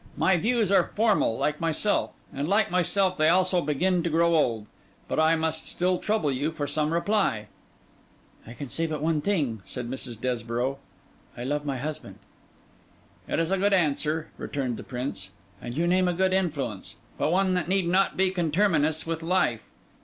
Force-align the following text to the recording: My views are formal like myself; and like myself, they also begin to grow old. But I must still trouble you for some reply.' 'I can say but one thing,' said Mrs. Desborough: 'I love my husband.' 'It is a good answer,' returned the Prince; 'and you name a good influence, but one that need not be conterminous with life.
My 0.17 0.35
views 0.35 0.71
are 0.71 0.83
formal 0.87 1.37
like 1.37 1.61
myself; 1.61 2.09
and 2.33 2.49
like 2.49 2.71
myself, 2.71 3.17
they 3.17 3.29
also 3.29 3.61
begin 3.61 4.01
to 4.01 4.09
grow 4.09 4.33
old. 4.33 4.65
But 5.07 5.19
I 5.19 5.35
must 5.35 5.67
still 5.67 5.99
trouble 5.99 6.31
you 6.31 6.51
for 6.51 6.65
some 6.65 6.91
reply.' 6.91 7.45
'I 8.47 8.53
can 8.55 8.67
say 8.67 8.87
but 8.87 8.99
one 9.03 9.21
thing,' 9.21 9.61
said 9.63 9.87
Mrs. 9.87 10.19
Desborough: 10.19 10.79
'I 11.37 11.43
love 11.43 11.65
my 11.67 11.77
husband.' 11.77 12.17
'It 13.27 13.37
is 13.39 13.51
a 13.51 13.59
good 13.59 13.73
answer,' 13.73 14.29
returned 14.39 14.77
the 14.77 14.83
Prince; 14.83 15.29
'and 15.61 15.77
you 15.77 15.85
name 15.85 16.07
a 16.07 16.13
good 16.13 16.33
influence, 16.33 16.95
but 17.19 17.31
one 17.31 17.53
that 17.53 17.69
need 17.69 17.87
not 17.87 18.17
be 18.17 18.31
conterminous 18.31 19.05
with 19.05 19.21
life. 19.21 19.65